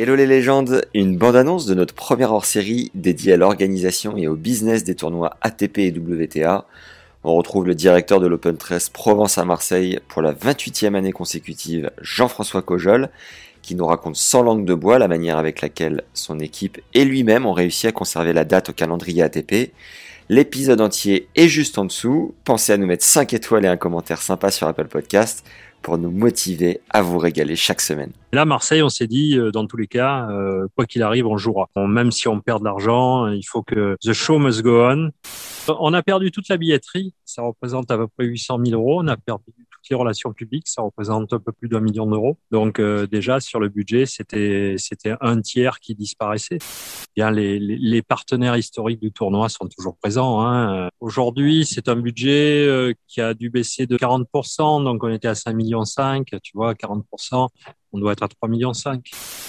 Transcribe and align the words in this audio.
Hello 0.00 0.14
les 0.14 0.28
légendes, 0.28 0.86
une 0.94 1.16
bande-annonce 1.16 1.66
de 1.66 1.74
notre 1.74 1.92
première 1.92 2.30
hors-série 2.30 2.92
dédiée 2.94 3.32
à 3.32 3.36
l'organisation 3.36 4.16
et 4.16 4.28
au 4.28 4.36
business 4.36 4.84
des 4.84 4.94
tournois 4.94 5.36
ATP 5.40 5.78
et 5.78 5.90
WTA. 5.90 6.66
On 7.24 7.34
retrouve 7.34 7.66
le 7.66 7.74
directeur 7.74 8.20
de 8.20 8.28
l'Open 8.28 8.56
Tress 8.56 8.90
Provence 8.90 9.38
à 9.38 9.44
Marseille 9.44 9.98
pour 10.06 10.22
la 10.22 10.32
28e 10.32 10.94
année 10.94 11.10
consécutive, 11.10 11.90
Jean-François 12.00 12.62
Cojol, 12.62 13.08
qui 13.60 13.74
nous 13.74 13.86
raconte 13.86 14.14
sans 14.14 14.44
langue 14.44 14.64
de 14.64 14.74
bois 14.74 15.00
la 15.00 15.08
manière 15.08 15.36
avec 15.36 15.62
laquelle 15.62 16.04
son 16.14 16.38
équipe 16.38 16.80
et 16.94 17.04
lui-même 17.04 17.44
ont 17.44 17.52
réussi 17.52 17.88
à 17.88 17.92
conserver 17.92 18.32
la 18.32 18.44
date 18.44 18.68
au 18.68 18.74
calendrier 18.74 19.24
ATP. 19.24 19.72
L'épisode 20.28 20.80
entier 20.80 21.26
est 21.34 21.48
juste 21.48 21.76
en 21.76 21.86
dessous. 21.86 22.36
Pensez 22.44 22.72
à 22.72 22.76
nous 22.76 22.86
mettre 22.86 23.04
5 23.04 23.32
étoiles 23.32 23.64
et 23.64 23.68
un 23.68 23.76
commentaire 23.76 24.22
sympa 24.22 24.52
sur 24.52 24.68
Apple 24.68 24.86
Podcast 24.86 25.44
pour 25.82 25.98
nous 25.98 26.10
motiver 26.10 26.80
à 26.90 27.02
vous 27.02 27.18
régaler 27.18 27.56
chaque 27.56 27.80
semaine. 27.80 28.12
là, 28.32 28.44
Marseille, 28.44 28.82
on 28.82 28.88
s'est 28.88 29.06
dit, 29.06 29.38
euh, 29.38 29.50
dans 29.50 29.66
tous 29.66 29.76
les 29.76 29.86
cas, 29.86 30.28
euh, 30.30 30.66
quoi 30.76 30.86
qu'il 30.86 31.02
arrive, 31.02 31.26
on 31.26 31.36
jouera. 31.36 31.68
même 31.76 32.10
si 32.10 32.28
on 32.28 32.40
perd 32.40 32.60
de 32.60 32.64
l'argent, 32.64 33.26
il 33.28 33.44
faut 33.44 33.62
que 33.62 33.96
the 34.04 34.12
show 34.12 34.38
must 34.38 34.62
go 34.62 34.82
on. 34.82 35.10
On 35.68 35.92
a 35.94 36.02
perdu 36.02 36.30
toute 36.30 36.48
la 36.48 36.56
billetterie, 36.56 37.14
ça 37.24 37.42
représente 37.42 37.90
à 37.90 37.96
peu 37.96 38.08
près 38.08 38.26
800 38.26 38.58
000 38.64 38.80
euros. 38.80 39.00
On 39.00 39.08
a 39.08 39.16
perdu 39.16 39.44
les 39.90 39.96
relations 39.96 40.32
publiques, 40.32 40.68
ça 40.68 40.82
représente 40.82 41.32
un 41.32 41.38
peu 41.38 41.52
plus 41.52 41.68
d'un 41.68 41.80
million 41.80 42.06
d'euros. 42.06 42.38
Donc 42.50 42.78
euh, 42.78 43.06
déjà 43.06 43.40
sur 43.40 43.60
le 43.60 43.68
budget, 43.68 44.06
c'était 44.06 44.74
c'était 44.78 45.14
un 45.20 45.40
tiers 45.40 45.80
qui 45.80 45.94
disparaissait. 45.94 46.58
Bien, 47.16 47.30
les, 47.30 48.02
partenaires 48.02 48.56
historiques 48.56 49.00
du 49.00 49.12
tournoi 49.12 49.48
sont 49.48 49.66
toujours 49.66 49.96
présents. 49.96 50.40
Hein. 50.40 50.88
Aujourd'hui, 51.00 51.66
c'est 51.66 51.88
un 51.88 51.96
budget 51.96 52.66
euh, 52.66 52.94
qui 53.06 53.20
a 53.20 53.34
dû 53.34 53.50
baisser 53.50 53.86
de 53.86 53.96
40%, 53.96 54.84
donc 54.84 55.02
on 55.02 55.08
était 55.08 55.28
à 55.28 55.34
5 55.34 55.52
millions 55.52 55.84
5, 55.84 56.26
tu 56.42 56.52
vois, 56.54 56.74
40% 56.74 57.48
on 57.92 57.98
doit 57.98 58.12
être 58.12 58.22
à 58.22 58.28
3 58.28 58.48
millions 58.48 58.74
5. 58.74 59.02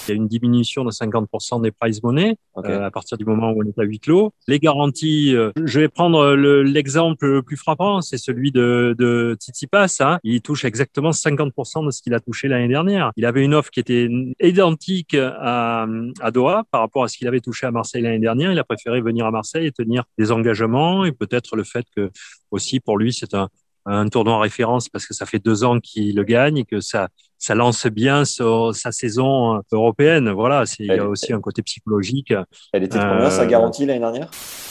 Il 0.08 0.10
y 0.10 0.12
a 0.12 0.14
une 0.14 0.28
diminution 0.28 0.84
de 0.84 0.90
50% 0.90 1.62
des 1.62 1.70
prize 1.70 2.02
money 2.02 2.36
euh, 2.56 2.84
à 2.86 2.90
partir 2.90 3.18
du 3.18 3.24
moment 3.24 3.52
où 3.52 3.62
on 3.62 3.66
est 3.66 3.78
à 3.78 3.84
huis 3.84 4.00
clos. 4.00 4.32
Les 4.48 4.58
garanties, 4.58 5.34
euh, 5.34 5.52
je 5.64 5.80
vais 5.80 5.88
prendre 5.88 6.34
l'exemple 6.34 7.26
le, 7.26 7.42
plus 7.42 7.56
frappant, 7.56 8.00
c'est 8.00 8.18
celui 8.18 8.50
de, 8.50 8.94
de 8.98 9.36
Tsitsipas. 9.38 9.96
Hein. 10.00 10.18
Il 10.24 10.40
touche 10.42 10.64
exactement 10.64 11.10
50% 11.10 11.86
de 11.86 11.90
ce 11.90 12.02
qu'il 12.02 12.14
a 12.14 12.20
touché 12.20 12.48
l'année 12.48 12.68
dernière. 12.68 13.12
Il 13.16 13.26
avait 13.26 13.44
une 13.44 13.54
offre 13.54 13.70
qui 13.70 13.80
était 13.80 14.08
identique 14.40 15.14
à, 15.14 15.86
à 16.20 16.30
Doha 16.30 16.64
par 16.70 16.80
rapport 16.80 17.04
à 17.04 17.08
ce 17.08 17.16
qu'il 17.16 17.28
avait 17.28 17.40
touché 17.40 17.66
à 17.66 17.70
Marseille 17.70 18.02
l'année 18.02 18.18
dernière. 18.18 18.52
Il 18.52 18.58
a 18.58 18.64
préféré 18.64 19.00
venir 19.00 19.26
à 19.26 19.30
Marseille 19.30 19.66
et 19.66 19.72
tenir 19.72 20.04
des 20.18 20.32
engagements 20.32 21.04
et 21.04 21.12
peut-être 21.12 21.56
le 21.56 21.64
fait 21.64 21.84
que 21.94 22.10
aussi 22.50 22.80
pour 22.80 22.98
lui 22.98 23.12
c'est 23.12 23.34
un, 23.34 23.48
un 23.86 24.08
tournoi 24.08 24.34
en 24.34 24.40
référence 24.40 24.88
parce 24.88 25.06
que 25.06 25.14
ça 25.14 25.26
fait 25.26 25.38
deux 25.38 25.64
ans 25.64 25.80
qu'il 25.80 26.16
le 26.16 26.24
gagne 26.24 26.58
et 26.58 26.64
que 26.64 26.80
ça 26.80 27.08
ça 27.40 27.54
lance 27.54 27.86
bien 27.86 28.24
sa 28.24 28.92
saison 28.92 29.56
euh, 29.56 29.60
européenne. 29.72 30.30
Voilà, 30.30 30.64
il 30.78 30.86
y 30.86 30.92
a 30.92 31.08
aussi 31.08 31.32
un 31.32 31.40
côté 31.40 31.62
psychologique. 31.62 32.32
Elle 32.72 32.84
était 32.84 32.98
combien 32.98 33.30
sa 33.30 33.42
euh, 33.42 33.46
garantie 33.46 33.86
l'année 33.86 33.98
dernière? 33.98 34.30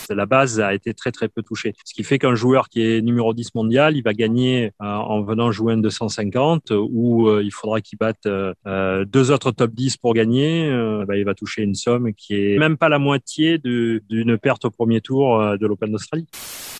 La 0.09 0.25
base 0.25 0.59
a 0.59 0.73
été 0.73 0.93
très 0.93 1.11
très 1.11 1.27
peu 1.27 1.41
touchée. 1.44 1.73
Ce 1.84 1.94
qui 1.94 2.03
fait 2.03 2.19
qu'un 2.19 2.35
joueur 2.35 2.69
qui 2.69 2.81
est 2.81 3.01
numéro 3.01 3.34
10 3.34 3.53
mondial, 3.56 3.97
il 3.97 4.03
va 4.03 4.13
gagner 4.13 4.72
euh, 4.81 4.85
en 4.85 5.22
venant 5.23 5.51
jouer 5.51 5.73
un 5.73 5.78
250 5.78 6.72
ou 6.72 7.29
il 7.39 7.51
faudra 7.51 7.81
qu'il 7.81 7.97
batte 7.97 8.28
deux 8.66 9.31
autres 9.31 9.51
top 9.51 9.72
10 9.72 9.97
pour 9.97 10.13
gagner. 10.13 10.69
Bah, 11.07 11.17
il 11.17 11.25
va 11.25 11.34
toucher 11.34 11.63
une 11.63 11.75
somme 11.75 12.13
qui 12.13 12.35
est 12.35 12.59
même 12.59 12.78
pas 12.78 12.89
la 12.89 13.00
moitié 13.00 13.57
d'une 13.57 14.38
perte 14.38 14.66
au 14.66 14.72
premier 14.72 15.01
tour 15.01 15.39
de 15.57 15.67
l'Open 15.67 15.91
d'Australie. 15.91 16.28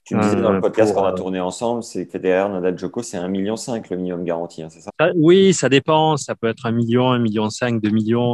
Tu 0.10 0.16
me 0.16 0.24
disais 0.24 0.42
dans 0.42 0.54
le 0.54 0.60
podcast 0.60 0.92
qu'on 0.92 1.04
a 1.04 1.14
tourné 1.14 1.40
ensemble, 1.40 1.84
c'est 1.84 2.08
que 2.08 2.14
Federer, 2.14 2.50
Nadal, 2.50 2.76
Djoko, 2.76 3.04
c'est 3.04 3.20
1,5 3.20 3.28
million 3.30 3.54
le 3.56 3.96
minimum 3.96 4.26
garanti, 4.26 4.64
hein, 4.64 4.68
c'est 4.72 4.82
ça? 4.82 4.90
Oui, 5.16 5.54
ça 5.54 5.70
dépend 5.70 6.18
ça 6.18 6.34
peut 6.34 6.48
être 6.48 6.66
un 6.66 6.72
million, 6.72 7.12
un 7.12 7.20
million 7.20 7.52
cinq, 7.52 7.80
deux 7.80 7.92
millions. 7.92 8.34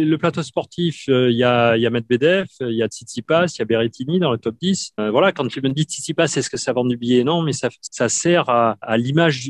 Le 0.00 0.16
plateau 0.16 0.42
sportif, 0.42 1.04
euh, 1.08 1.30
il 1.30 1.36
y 1.36 1.44
a, 1.44 1.76
y 1.76 1.86
a 1.86 1.90
Medvedev, 1.90 2.46
il 2.62 2.74
y 2.74 2.82
a 2.82 2.88
Tsitsipas, 2.88 3.46
il 3.54 3.58
y 3.60 3.62
a 3.62 3.64
Berrettini 3.64 4.18
dans 4.18 4.32
le 4.32 4.38
top 4.38 4.56
10. 4.60 4.94
Euh, 4.98 5.12
voilà, 5.12 5.30
quand 5.30 5.46
tu 5.46 5.60
me 5.62 5.68
dis 5.68 5.84
Tsitsipas, 5.84 6.24
est-ce 6.24 6.50
que 6.50 6.56
ça 6.56 6.72
vend 6.72 6.84
du 6.84 6.96
billet? 6.96 7.22
Non, 7.22 7.42
mais 7.42 7.52
ça, 7.52 7.68
ça 7.82 8.08
sert 8.08 8.48
à, 8.48 8.76
à 8.80 8.96
l'image 8.96 9.48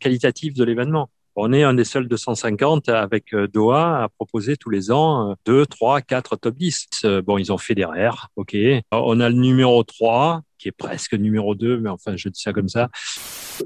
qualitative 0.00 0.54
de 0.54 0.64
l'événement. 0.64 1.10
On 1.34 1.52
est 1.52 1.62
un 1.62 1.74
des 1.74 1.84
seuls 1.84 2.08
250 2.08 2.88
avec 2.88 3.32
euh, 3.32 3.48
Doha 3.48 4.04
à 4.04 4.08
proposer 4.08 4.56
tous 4.56 4.70
les 4.70 4.90
ans 4.90 5.34
2, 5.46 5.64
3, 5.66 6.02
4 6.02 6.36
top 6.36 6.54
10. 6.56 6.88
Bon, 7.24 7.38
ils 7.38 7.52
ont 7.52 7.58
fait 7.58 7.74
des 7.74 7.84
rares, 7.84 8.28
ok. 8.36 8.56
On 8.90 9.20
a 9.20 9.28
le 9.28 9.36
numéro 9.36 9.82
3 9.82 10.42
qui 10.62 10.68
est 10.68 10.72
presque 10.72 11.14
numéro 11.14 11.56
2, 11.56 11.78
mais 11.80 11.90
enfin, 11.90 12.16
je 12.16 12.28
dis 12.28 12.40
ça 12.40 12.52
comme 12.52 12.68
ça, 12.68 12.88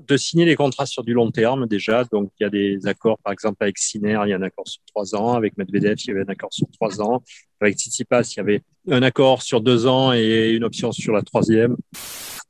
de 0.09 0.17
signer 0.17 0.47
les 0.47 0.57
contrats 0.57 0.87
sur 0.87 1.05
du 1.05 1.13
long 1.13 1.31
terme 1.31 1.67
déjà. 1.67 2.05
Donc, 2.05 2.31
il 2.41 2.45
y 2.45 2.47
a 2.47 2.51
des 2.51 2.87
accords, 2.87 3.19
par 3.23 3.35
exemple, 3.35 3.59
avec 3.61 3.77
Siner, 3.77 4.19
il 4.25 4.31
y 4.31 4.33
a 4.33 4.37
un 4.37 4.43
accord 4.43 4.67
sur 4.67 4.81
trois 4.87 5.15
ans. 5.15 5.35
Avec 5.35 5.59
Medvedev, 5.59 5.97
il 5.99 6.07
y 6.07 6.11
avait 6.13 6.23
un 6.23 6.33
accord 6.33 6.53
sur 6.53 6.67
trois 6.73 7.03
ans. 7.03 7.23
Avec 7.61 7.77
Tsitsipas, 7.77 8.23
il 8.35 8.37
y 8.39 8.41
avait 8.41 8.63
un 8.91 9.03
accord 9.03 9.43
sur 9.43 9.61
deux 9.61 9.87
ans 9.87 10.15
et 10.15 10.53
une 10.53 10.65
option 10.65 10.91
sur 10.91 11.13
la 11.13 11.21
troisième. 11.21 11.77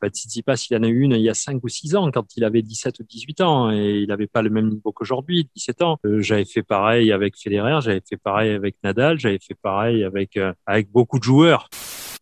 Bah, 0.01 0.09
Tsitsipas, 0.09 0.67
il 0.71 0.77
en 0.77 0.83
a 0.83 0.89
eu 0.89 1.01
une 1.01 1.13
il 1.13 1.23
y 1.23 1.31
a 1.31 1.35
cinq 1.35 1.63
ou 1.65 1.69
six 1.69 1.95
ans, 1.97 2.11
quand 2.11 2.37
il 2.37 2.45
avait 2.45 2.63
17 2.63 3.01
ou 3.01 3.05
18 3.05 3.41
ans, 3.41 3.71
et 3.73 4.01
il 4.01 4.09
n'avait 4.09 4.27
pas 4.27 4.43
le 4.43 4.51
même 4.51 4.69
niveau 4.69 4.93
qu'aujourd'hui, 4.93 5.49
17 5.57 5.83
ans. 5.83 5.99
Euh, 6.05 6.21
j'avais 6.21 6.45
fait 6.45 6.63
pareil 6.63 7.13
avec 7.13 7.37
Federer, 7.37 7.79
j'avais 7.83 8.03
fait 8.07 8.17
pareil 8.17 8.51
avec 8.51 8.77
Nadal, 8.85 9.19
j'avais 9.19 9.39
fait 9.39 9.55
pareil 9.55 10.05
avec, 10.05 10.37
euh, 10.37 10.53
avec 10.67 10.91
beaucoup 10.91 11.19
de 11.19 11.25
joueurs 11.25 11.69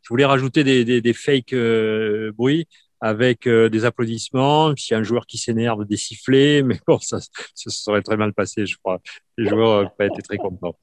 je 0.02 0.10
voulais 0.10 0.26
rajouter 0.26 0.64
des, 0.64 0.84
des, 1.00 1.12
fake 1.14 1.54
euh, 1.54 2.30
bruits 2.32 2.66
avec 3.00 3.48
des 3.48 3.84
applaudissements, 3.86 4.74
puis 4.74 4.94
un 4.94 5.02
joueur 5.02 5.24
qui 5.24 5.38
s'énerve, 5.38 5.86
des 5.86 5.96
sifflets, 5.96 6.62
mais 6.66 6.78
bon, 6.86 6.98
ça, 6.98 7.20
ça 7.20 7.70
serait 7.70 8.02
très 8.02 8.18
mal 8.18 8.34
passé, 8.34 8.66
je 8.66 8.76
crois. 8.76 9.00
Les 9.38 9.48
joueurs 9.48 9.84
n'ont 9.84 9.90
pas 9.96 10.04
été 10.04 10.20
très 10.20 10.36
contents. 10.36 10.76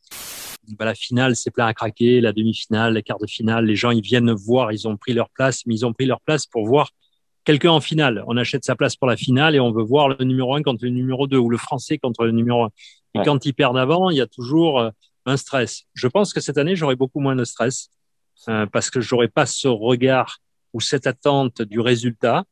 Bah, 0.69 0.85
la 0.85 0.95
finale, 0.95 1.35
c'est 1.35 1.51
plein 1.51 1.65
à 1.65 1.73
craquer, 1.73 2.21
la 2.21 2.33
demi-finale, 2.33 2.93
la 2.93 3.01
quart 3.01 3.19
de 3.19 3.27
finale, 3.27 3.65
les 3.65 3.75
gens, 3.75 3.91
ils 3.91 4.01
viennent 4.01 4.31
voir, 4.31 4.71
ils 4.71 4.87
ont 4.87 4.97
pris 4.97 5.13
leur 5.13 5.29
place, 5.29 5.65
mais 5.65 5.75
ils 5.75 5.85
ont 5.85 5.93
pris 5.93 6.05
leur 6.05 6.21
place 6.21 6.45
pour 6.45 6.65
voir 6.65 6.89
quelqu'un 7.43 7.71
en 7.71 7.81
finale. 7.81 8.23
On 8.27 8.37
achète 8.37 8.63
sa 8.63 8.75
place 8.75 8.95
pour 8.95 9.07
la 9.07 9.17
finale 9.17 9.55
et 9.55 9.59
on 9.59 9.71
veut 9.71 9.83
voir 9.83 10.09
le 10.09 10.23
numéro 10.23 10.55
1 10.55 10.61
contre 10.61 10.85
le 10.85 10.91
numéro 10.91 11.27
2 11.27 11.37
ou 11.37 11.49
le 11.49 11.57
français 11.57 11.97
contre 11.97 12.25
le 12.25 12.31
numéro 12.31 12.63
1. 12.63 12.69
Et 13.15 13.19
quand 13.25 13.45
ils 13.45 13.53
perdent 13.53 13.77
avant, 13.77 14.09
il 14.09 14.17
y 14.17 14.21
a 14.21 14.27
toujours 14.27 14.79
euh, 14.79 14.89
un 15.25 15.37
stress. 15.37 15.83
Je 15.93 16.07
pense 16.07 16.33
que 16.33 16.39
cette 16.39 16.57
année, 16.57 16.75
j'aurai 16.75 16.95
beaucoup 16.95 17.19
moins 17.19 17.35
de 17.35 17.43
stress 17.43 17.89
euh, 18.47 18.65
parce 18.65 18.89
que 18.89 19.01
j'aurais 19.01 19.27
pas 19.27 19.45
ce 19.45 19.67
regard 19.67 20.37
ou 20.73 20.79
cette 20.79 21.07
attente 21.07 21.61
du 21.61 21.79
résultat. 21.79 22.43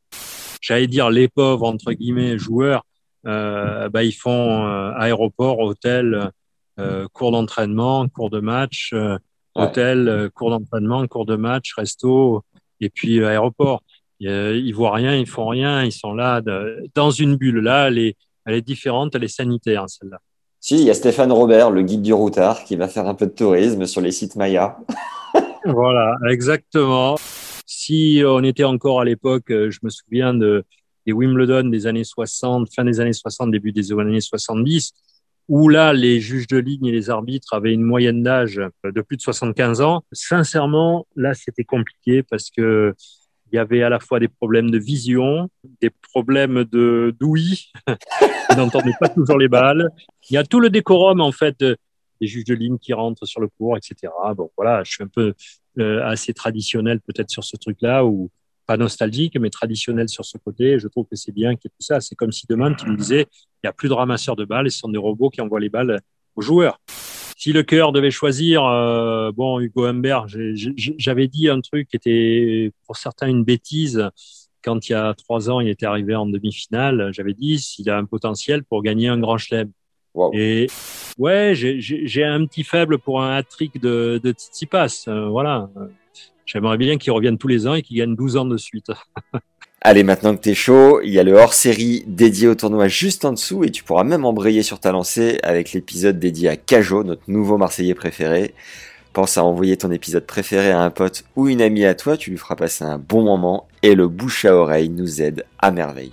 J'allais 0.60 0.86
dire 0.86 1.10
les 1.10 1.28
pauvres 1.28 1.66
entre 1.66 1.92
guillemets 1.92 2.38
joueurs, 2.38 2.84
euh, 3.26 3.88
bah, 3.88 4.04
ils 4.04 4.12
font 4.12 4.66
euh, 4.66 4.92
aéroport, 4.96 5.58
hôtel, 5.58 6.30
cours 7.12 7.32
d'entraînement, 7.32 8.08
cours 8.08 8.30
de 8.30 8.40
match, 8.40 8.90
euh, 8.92 9.18
hôtel, 9.54 10.30
cours 10.34 10.50
d'entraînement, 10.50 11.06
cours 11.06 11.26
de 11.26 11.36
match, 11.36 11.74
resto, 11.76 12.42
et 12.80 12.90
puis 12.90 13.24
aéroport. 13.24 13.82
Ils 14.20 14.72
voient 14.72 14.94
rien, 14.94 15.16
ils 15.16 15.26
font 15.26 15.48
rien, 15.48 15.82
ils 15.84 15.92
sont 15.92 16.14
là 16.14 16.40
de, 16.40 16.86
dans 16.94 17.10
une 17.10 17.36
bulle. 17.36 17.60
Là, 17.60 17.88
elle 17.88 17.98
est, 17.98 18.16
elle 18.44 18.54
est 18.54 18.62
différente, 18.62 19.14
elle 19.14 19.24
est 19.24 19.28
sanitaire 19.28 19.88
celle-là. 19.88 20.18
Si, 20.62 20.76
il 20.76 20.84
y 20.84 20.90
a 20.90 20.94
Stéphane 20.94 21.32
Robert, 21.32 21.70
le 21.70 21.80
guide 21.80 22.02
du 22.02 22.12
routard, 22.12 22.64
qui 22.64 22.76
va 22.76 22.86
faire 22.86 23.06
un 23.06 23.14
peu 23.14 23.26
de 23.26 23.32
tourisme 23.32 23.86
sur 23.86 24.02
les 24.02 24.12
sites 24.12 24.36
Maya. 24.36 24.76
voilà, 25.64 26.16
exactement. 26.28 27.16
Si 27.64 28.22
on 28.26 28.42
était 28.44 28.64
encore 28.64 29.00
à 29.00 29.04
l'époque, 29.04 29.50
euh, 29.50 29.70
je 29.70 29.78
me 29.82 29.88
souviens 29.88 30.34
de, 30.34 30.64
des 31.06 31.12
Wimbledon 31.12 31.70
des 31.70 31.86
années 31.86 32.04
60, 32.04 32.68
fin 32.74 32.84
des 32.84 33.00
années 33.00 33.14
60, 33.14 33.50
début 33.50 33.72
des 33.72 33.90
années 33.92 34.20
70, 34.20 34.92
où 35.50 35.68
là, 35.68 35.92
les 35.92 36.20
juges 36.20 36.46
de 36.46 36.58
ligne 36.58 36.86
et 36.86 36.92
les 36.92 37.10
arbitres 37.10 37.54
avaient 37.54 37.74
une 37.74 37.82
moyenne 37.82 38.22
d'âge 38.22 38.60
de 38.84 39.00
plus 39.00 39.16
de 39.16 39.22
75 39.22 39.80
ans. 39.80 40.04
Sincèrement, 40.12 41.08
là, 41.16 41.34
c'était 41.34 41.64
compliqué 41.64 42.22
parce 42.22 42.50
que 42.50 42.94
il 43.50 43.56
y 43.56 43.58
avait 43.58 43.82
à 43.82 43.88
la 43.88 43.98
fois 43.98 44.20
des 44.20 44.28
problèmes 44.28 44.70
de 44.70 44.78
vision, 44.78 45.50
des 45.80 45.90
problèmes 46.12 46.62
de 46.62 47.12
d'ouïe, 47.18 47.72
ils 47.88 48.56
n'entendaient 48.56 48.94
pas 49.00 49.08
toujours 49.08 49.38
les 49.38 49.48
balles. 49.48 49.90
Il 50.30 50.34
y 50.34 50.36
a 50.36 50.44
tout 50.44 50.60
le 50.60 50.70
décorum, 50.70 51.20
en 51.20 51.32
fait, 51.32 51.58
des 51.58 52.28
juges 52.28 52.44
de 52.44 52.54
ligne 52.54 52.78
qui 52.78 52.92
rentrent 52.92 53.26
sur 53.26 53.40
le 53.40 53.48
cours, 53.48 53.76
etc. 53.76 54.12
Bon, 54.36 54.52
voilà, 54.56 54.84
je 54.84 54.92
suis 54.92 55.02
un 55.02 55.08
peu 55.08 55.34
euh, 55.80 56.06
assez 56.06 56.32
traditionnel 56.32 57.00
peut-être 57.00 57.30
sur 57.30 57.42
ce 57.42 57.56
truc-là 57.56 58.04
où 58.06 58.30
pas 58.70 58.76
nostalgique, 58.76 59.36
mais 59.36 59.50
traditionnel 59.50 60.08
sur 60.08 60.24
ce 60.24 60.38
côté. 60.38 60.78
Je 60.78 60.86
trouve 60.86 61.04
que 61.10 61.16
c'est 61.16 61.32
bien 61.32 61.56
qu'il 61.56 61.68
y 61.68 61.72
ait 61.72 61.76
tout 61.76 61.84
ça. 61.84 62.00
C'est 62.00 62.14
comme 62.14 62.30
si 62.30 62.46
demain, 62.48 62.72
tu 62.72 62.86
me 62.86 62.96
disais, 62.96 63.26
il 63.32 63.60
n'y 63.64 63.68
a 63.68 63.72
plus 63.72 63.88
de 63.88 63.94
ramasseurs 63.94 64.36
de 64.36 64.44
balles 64.44 64.68
et 64.68 64.70
ce 64.70 64.78
sont 64.78 64.88
des 64.88 64.96
robots 64.96 65.28
qui 65.28 65.40
envoient 65.40 65.58
les 65.58 65.70
balles 65.70 65.98
aux 66.36 66.40
joueurs. 66.40 66.78
Si 67.36 67.52
le 67.52 67.64
cœur 67.64 67.90
devait 67.90 68.12
choisir, 68.12 68.64
euh, 68.64 69.32
bon, 69.32 69.58
Hugo 69.58 69.86
Humbert, 69.86 70.26
j'avais 70.28 71.26
dit 71.26 71.48
un 71.48 71.60
truc 71.60 71.88
qui 71.88 71.96
était 71.96 72.70
pour 72.86 72.96
certains 72.96 73.26
une 73.26 73.42
bêtise. 73.42 74.08
Quand 74.62 74.88
il 74.88 74.92
y 74.92 74.94
a 74.94 75.14
trois 75.14 75.50
ans, 75.50 75.58
il 75.58 75.68
était 75.68 75.86
arrivé 75.86 76.14
en 76.14 76.26
demi-finale, 76.26 77.10
j'avais 77.12 77.34
dit 77.34 77.58
s'il 77.58 77.90
a 77.90 77.98
un 77.98 78.04
potentiel 78.04 78.62
pour 78.62 78.84
gagner 78.84 79.08
un 79.08 79.18
grand 79.18 79.36
chelem. 79.36 79.72
Et 80.32 80.66
ouais, 81.18 81.52
j'ai 81.54 82.24
un 82.24 82.46
petit 82.46 82.64
faible 82.64 82.98
pour 82.98 83.22
un 83.22 83.36
hat-trick 83.36 83.80
de, 83.80 84.20
de 84.22 84.32
Tsitsipas. 84.32 85.04
Euh, 85.08 85.28
voilà. 85.28 85.68
J'aimerais 86.46 86.78
bien 86.78 86.98
qu'il 86.98 87.12
revienne 87.12 87.38
tous 87.38 87.48
les 87.48 87.66
ans 87.66 87.74
et 87.74 87.82
qu'il 87.82 87.98
gagne 87.98 88.16
12 88.16 88.36
ans 88.36 88.44
de 88.44 88.56
suite. 88.56 88.90
Allez, 89.82 90.02
maintenant 90.02 90.36
que 90.36 90.42
t'es 90.42 90.54
chaud, 90.54 91.00
il 91.02 91.10
y 91.10 91.18
a 91.18 91.22
le 91.22 91.32
hors-série 91.32 92.04
dédié 92.06 92.48
au 92.48 92.54
tournoi 92.54 92.86
juste 92.86 93.24
en 93.24 93.32
dessous 93.32 93.64
et 93.64 93.70
tu 93.70 93.82
pourras 93.82 94.04
même 94.04 94.26
embrayer 94.26 94.62
sur 94.62 94.78
ta 94.78 94.92
lancée 94.92 95.38
avec 95.42 95.72
l'épisode 95.72 96.18
dédié 96.18 96.50
à 96.50 96.56
Cajo, 96.56 97.02
notre 97.02 97.22
nouveau 97.28 97.56
Marseillais 97.56 97.94
préféré. 97.94 98.54
Pense 99.14 99.38
à 99.38 99.44
envoyer 99.44 99.78
ton 99.78 99.90
épisode 99.90 100.26
préféré 100.26 100.70
à 100.70 100.82
un 100.82 100.90
pote 100.90 101.24
ou 101.34 101.48
une 101.48 101.62
amie 101.62 101.86
à 101.86 101.94
toi, 101.94 102.18
tu 102.18 102.30
lui 102.30 102.36
feras 102.36 102.56
passer 102.56 102.84
un 102.84 102.98
bon 102.98 103.22
moment 103.22 103.68
et 103.82 103.94
le 103.94 104.06
bouche 104.06 104.44
à 104.44 104.54
oreille 104.54 104.90
nous 104.90 105.22
aide 105.22 105.46
à 105.58 105.70
merveille. 105.70 106.12